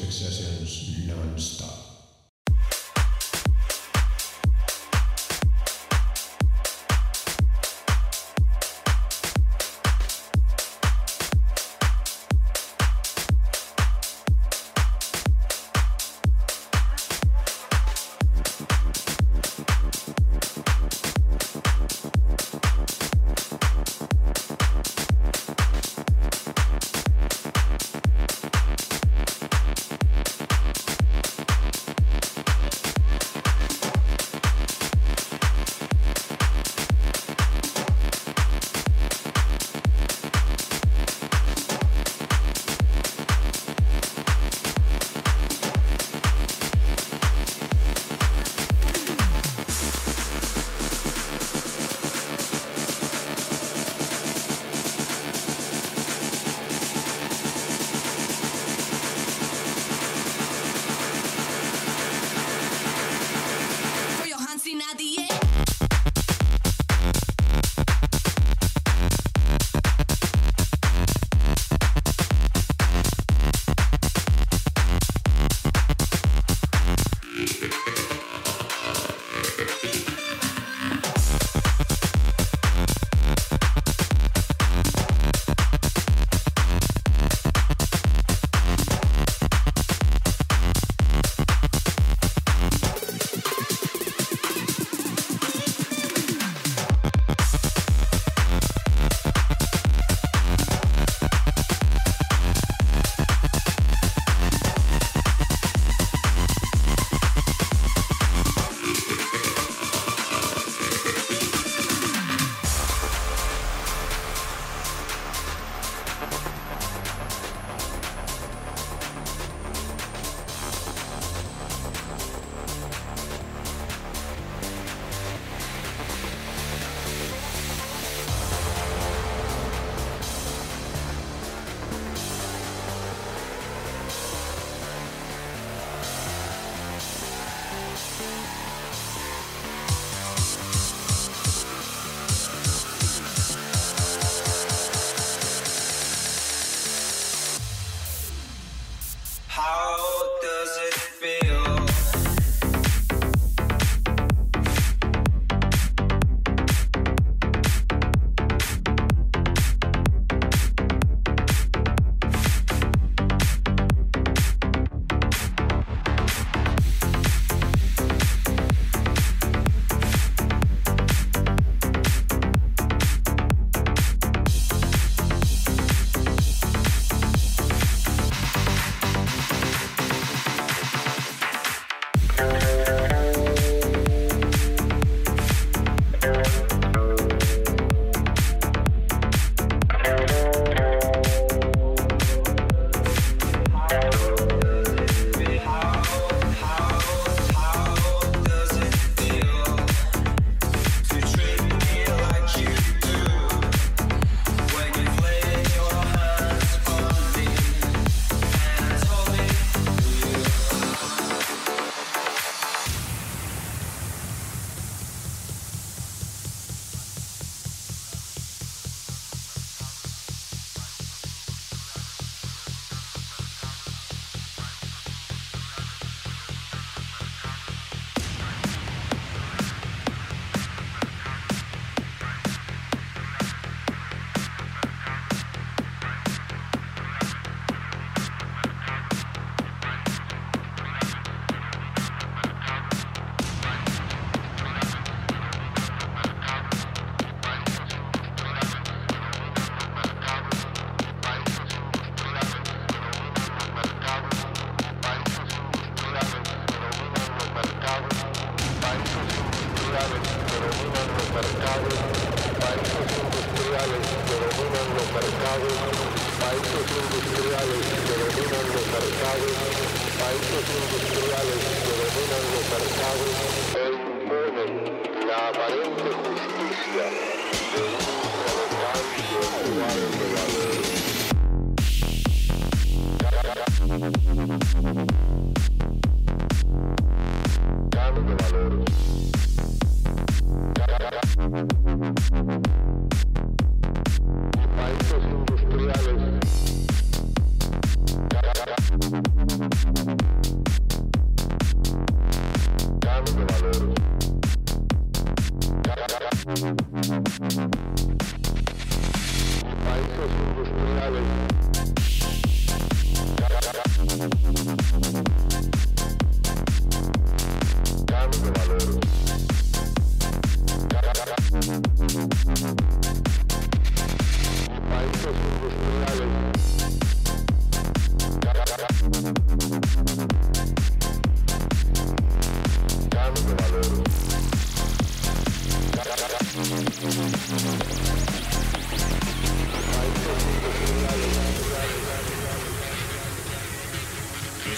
[0.00, 1.77] music sessions non-stop.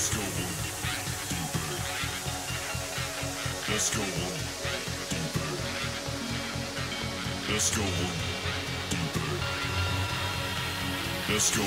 [0.00, 0.22] Let's go.
[3.68, 4.02] Let's go.
[7.52, 7.84] Let's go.
[11.28, 11.64] Let's go.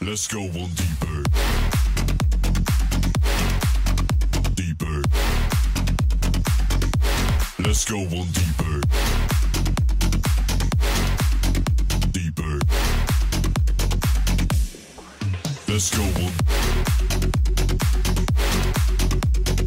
[0.00, 0.97] Let's go one deeper.
[7.78, 8.80] Let's go one deeper.
[12.10, 12.58] Deeper.
[15.68, 16.32] Let's go one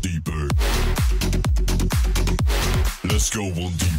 [0.01, 0.49] deeper.
[3.07, 3.90] Let's go one deeper.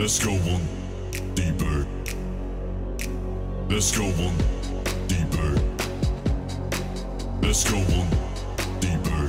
[0.00, 0.66] Let's go one.
[1.34, 1.86] Deeper.
[3.68, 4.34] Let's go one
[5.08, 5.60] deeper.
[7.42, 8.08] Let's go one
[8.80, 9.28] deeper.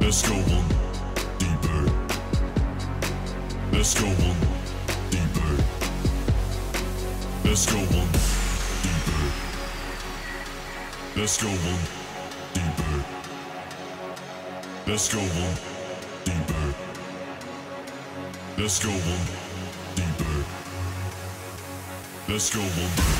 [0.00, 0.68] Let's go one
[1.40, 1.82] deeper.
[3.72, 4.38] Let's go one
[5.10, 5.64] deeper.
[7.42, 8.10] Let's go one
[8.84, 9.22] deeper.
[11.16, 11.82] Let's go one
[12.54, 13.04] deeper.
[14.86, 15.75] Let's go one.
[18.58, 19.26] Let's go one
[19.94, 20.44] deeper.
[22.26, 23.15] Let's go one.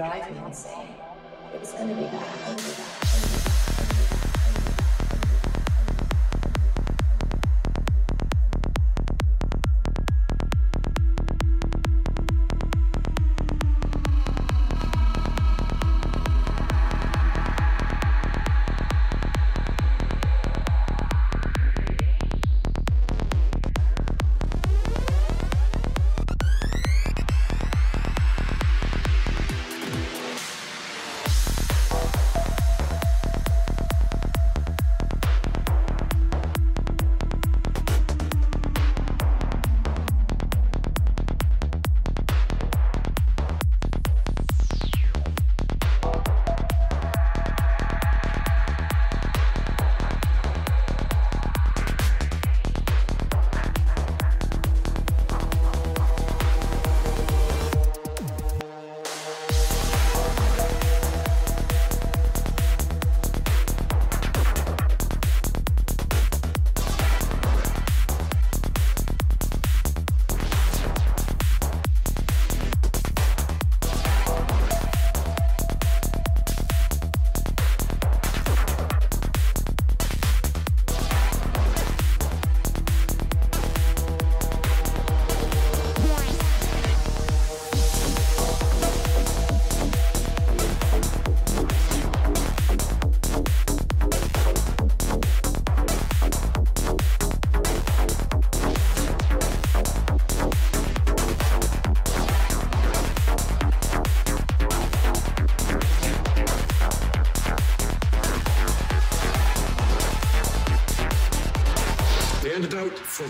[0.00, 0.37] Anything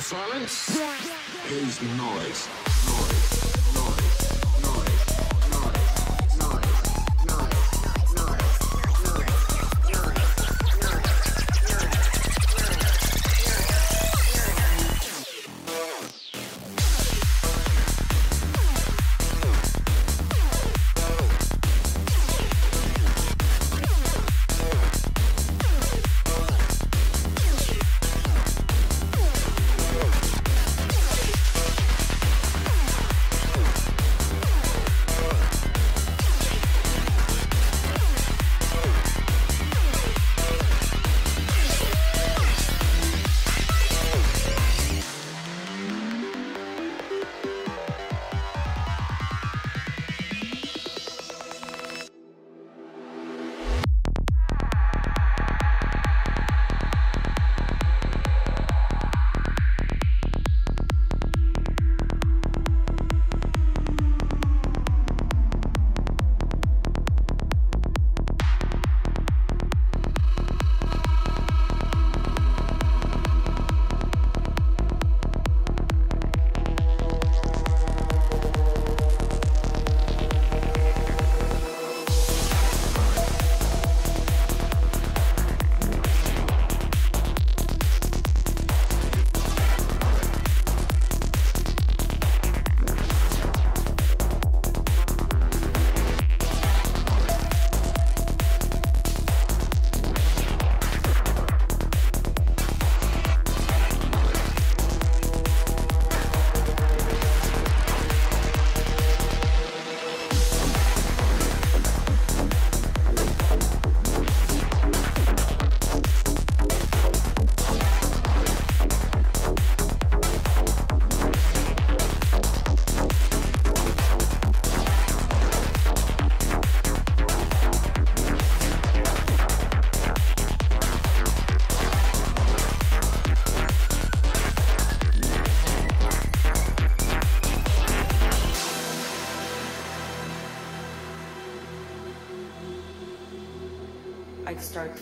[0.00, 0.78] silence
[1.50, 2.57] is noise.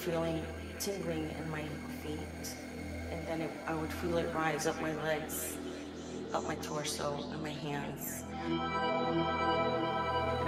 [0.07, 0.41] Feeling
[0.79, 1.65] tingling in my
[2.01, 2.55] feet,
[3.11, 5.57] and then it, I would feel it rise up my legs,
[6.33, 8.23] up my torso, and my hands.
[8.45, 8.61] And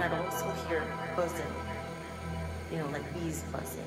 [0.01, 0.81] I'd also hear
[1.13, 1.53] buzzing,
[2.71, 3.83] you know, like bees buzzing.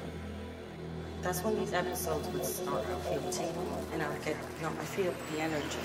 [1.23, 2.85] that's when these episodes would start.
[2.85, 5.79] I feel tingling, and I would get, you know, I feel the energy.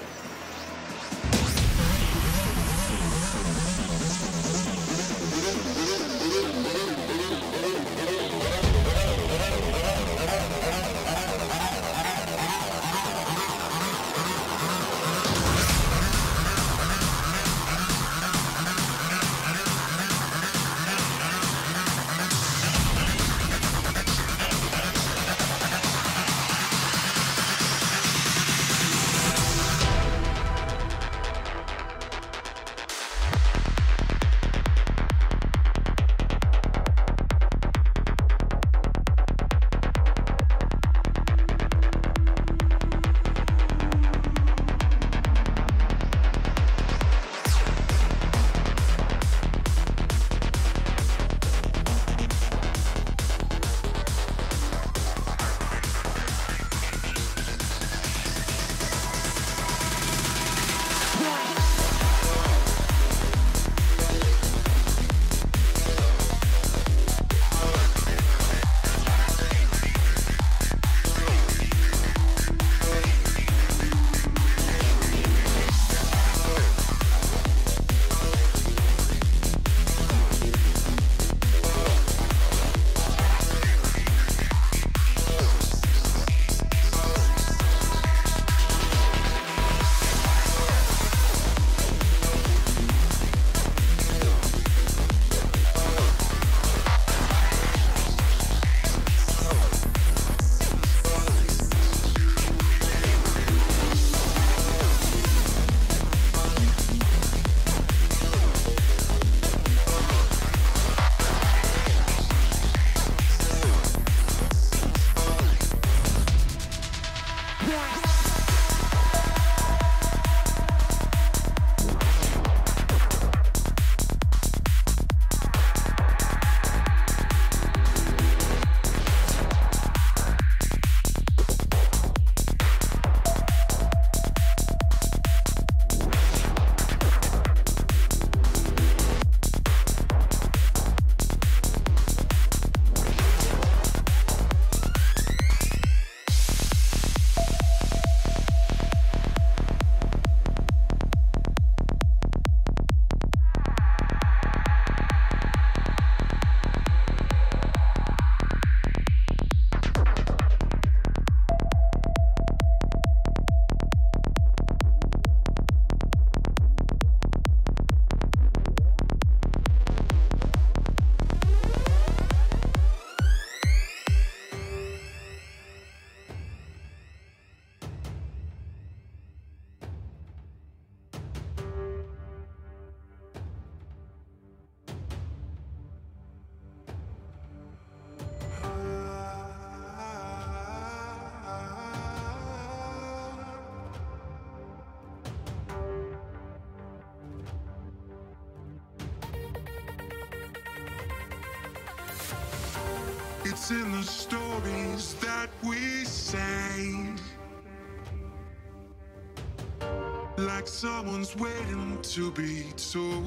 [210.67, 213.23] Like someone's waiting to be told.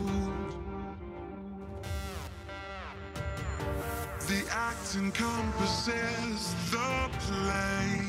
[4.29, 8.03] The act encompasses the play.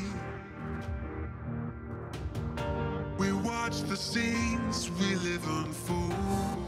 [3.16, 6.61] We watch the scenes we live unfold.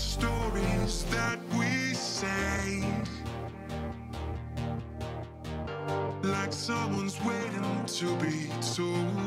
[0.00, 2.82] Stories that we say.
[6.22, 9.19] Like someone's waiting to be told.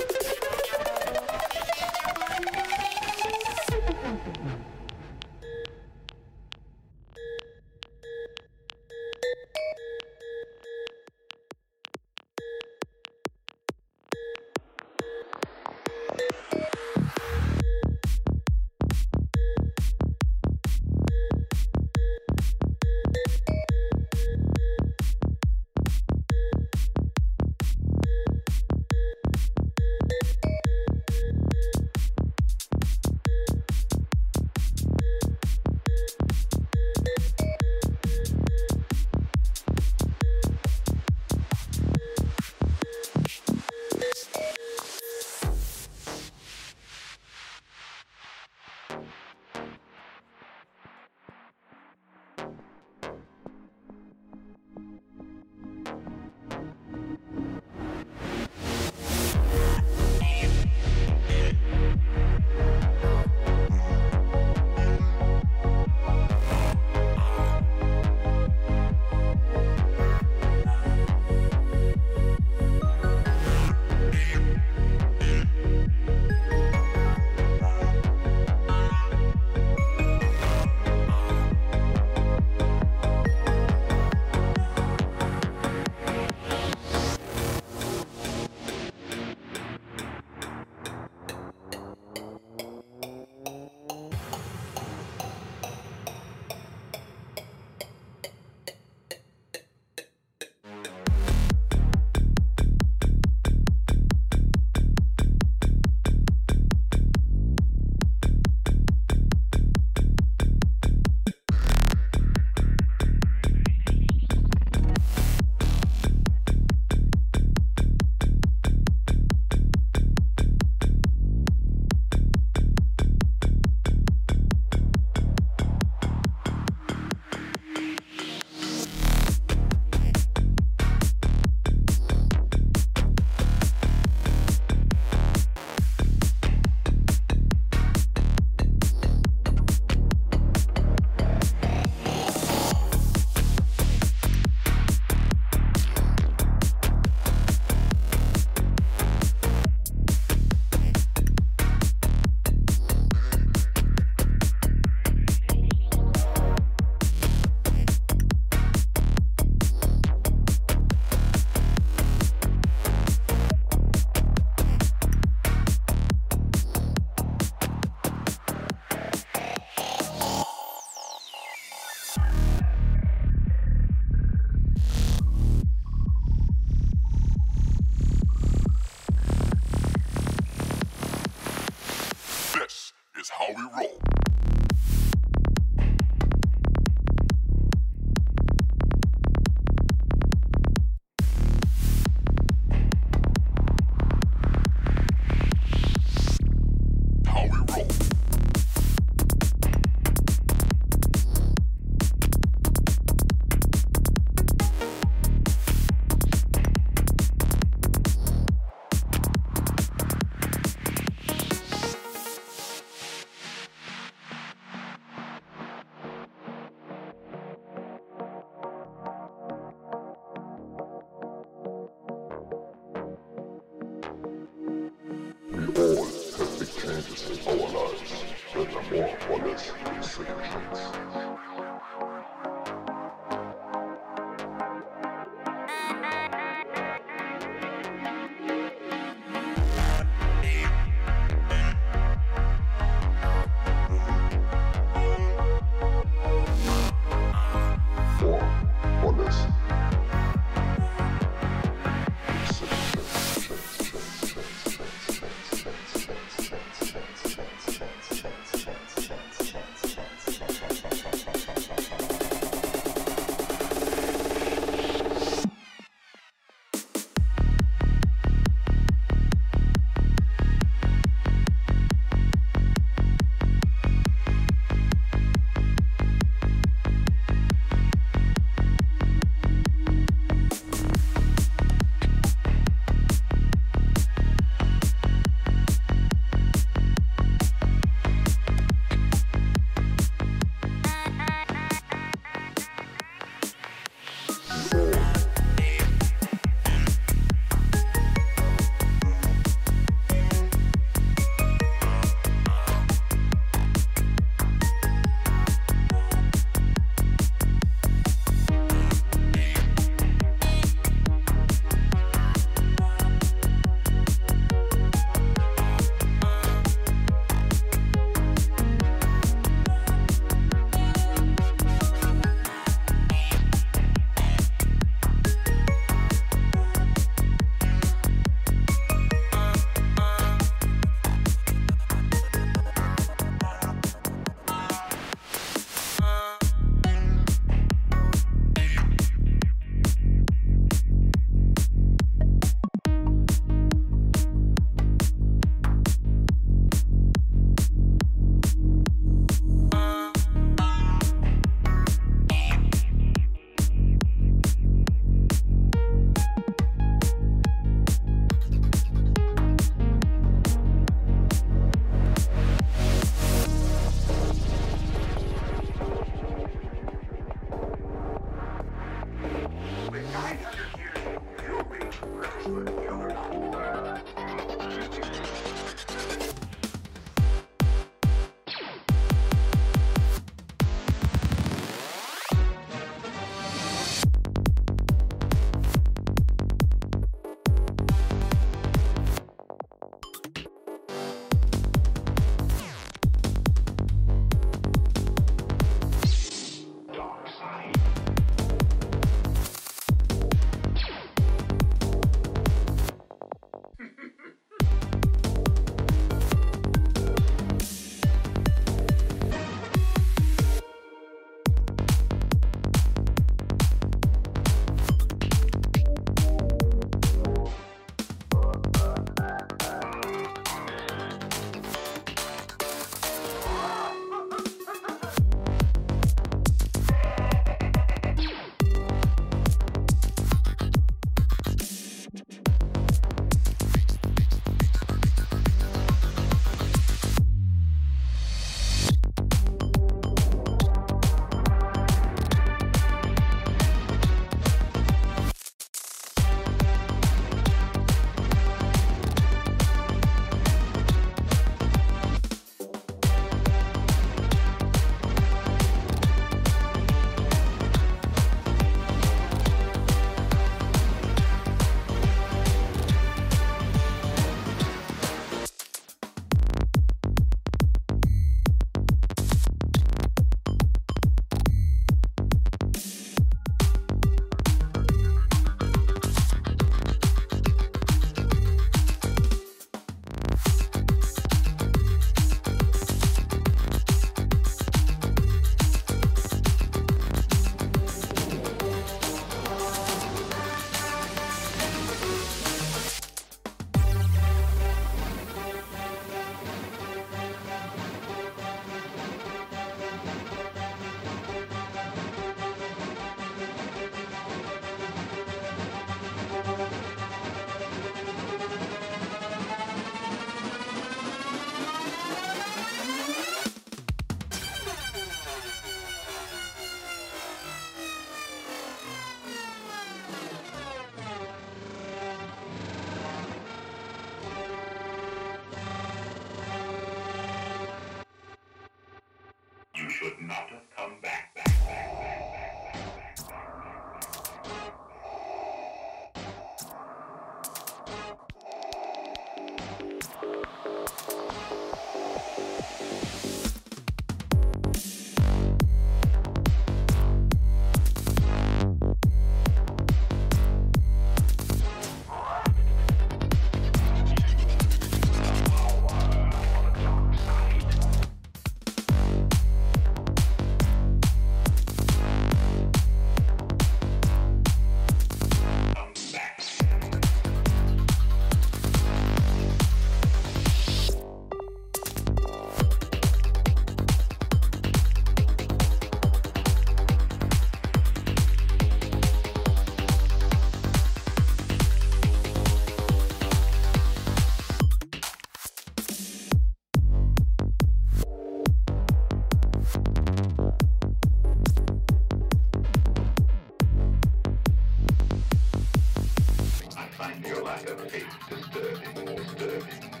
[597.43, 600.00] Lack of faith disturbing, disturbing.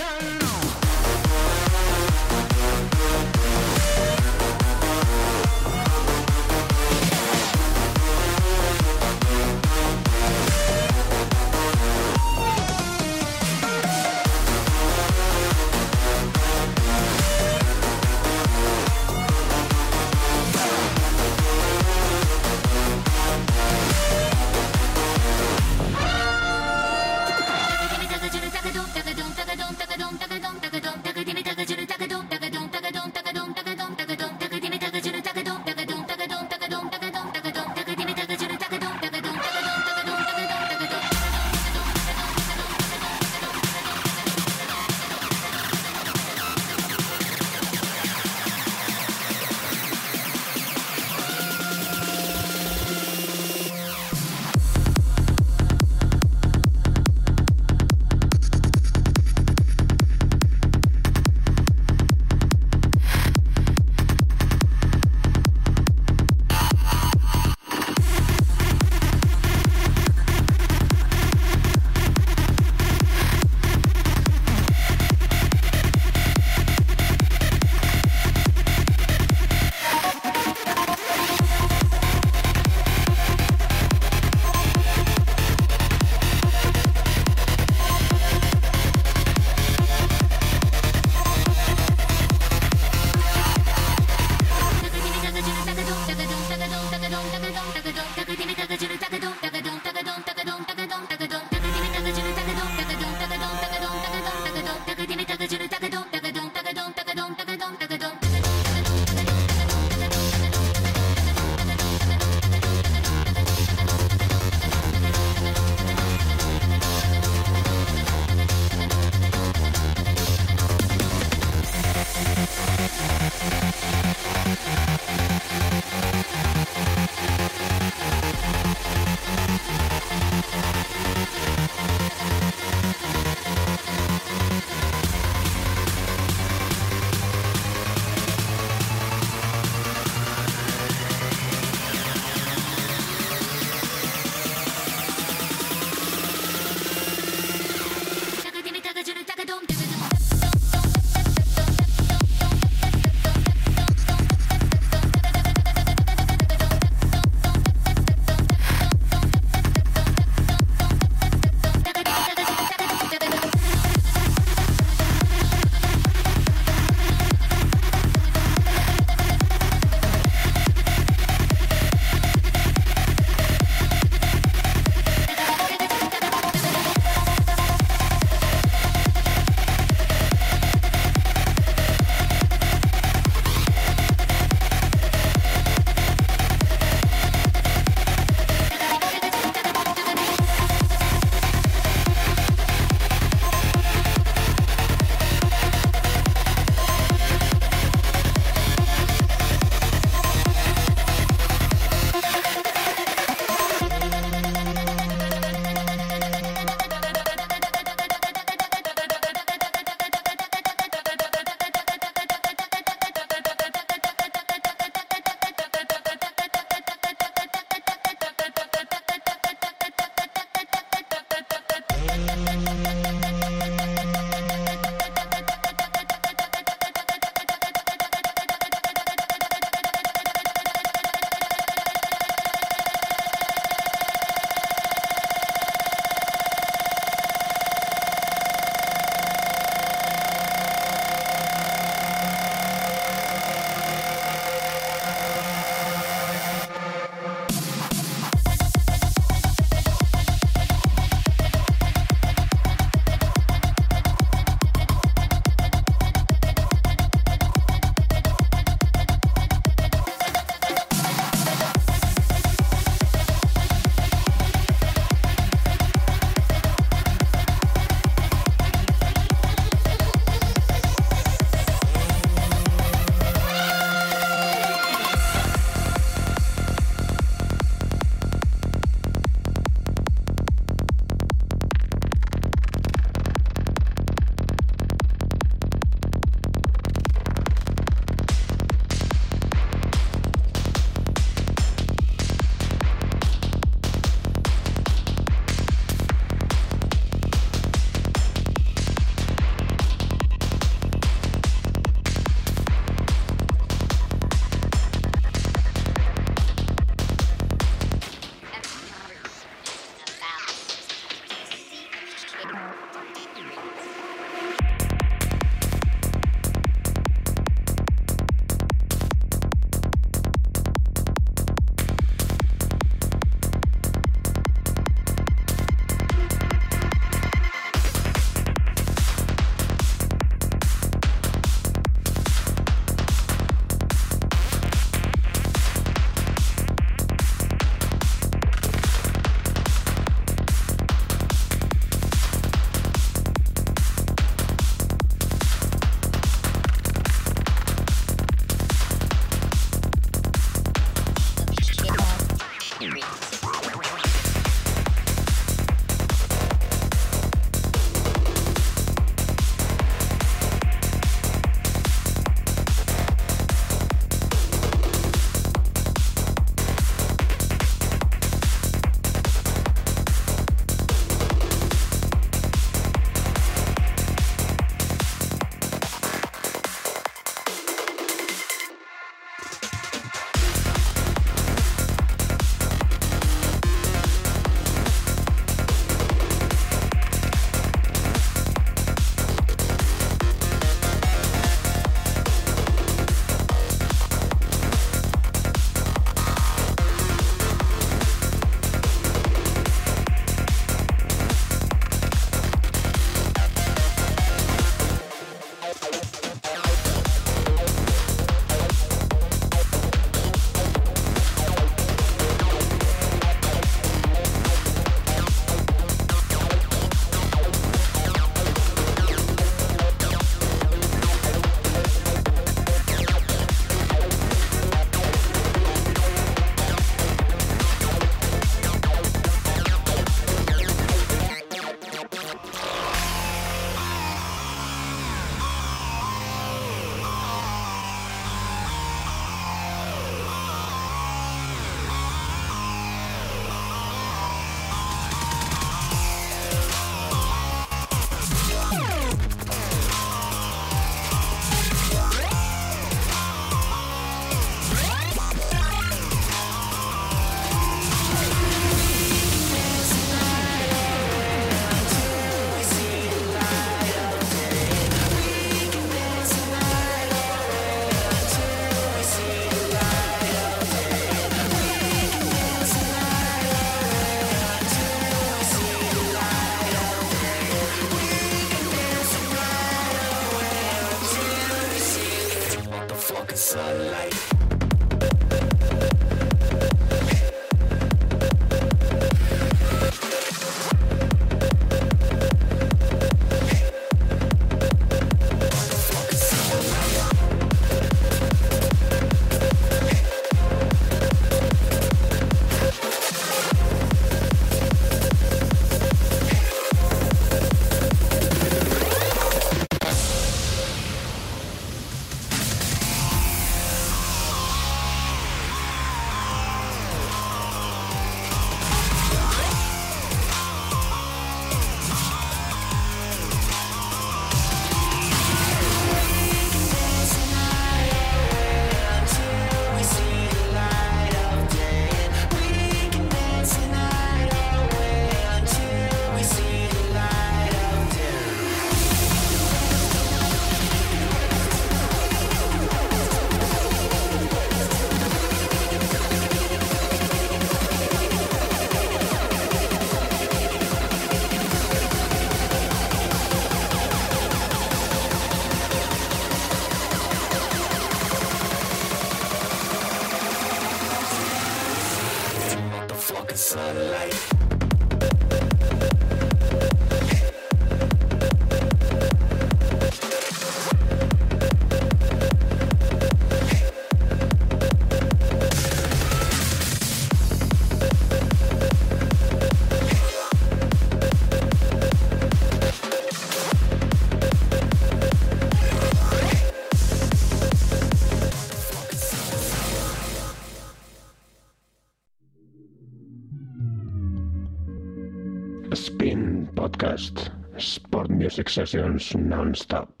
[598.51, 600.00] Sessions non-stop.